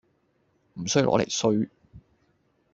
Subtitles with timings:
[0.73, 1.69] 唔衰攞嚟衰